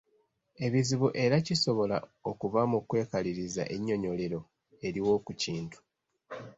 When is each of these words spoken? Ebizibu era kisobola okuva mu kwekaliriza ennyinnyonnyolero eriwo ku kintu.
Ebizibu 0.65 1.07
era 1.23 1.35
kisobola 1.47 1.97
okuva 2.29 2.61
mu 2.71 2.79
kwekaliriza 2.87 3.63
ennyinnyonnyolero 3.73 4.39
eriwo 4.87 5.13
ku 5.25 5.31
kintu. 5.41 5.77